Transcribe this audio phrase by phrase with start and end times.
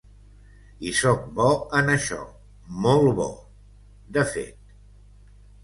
[0.91, 1.49] I sóc bo
[1.81, 2.17] en això,
[2.87, 3.29] molt bo,
[4.19, 4.77] de fet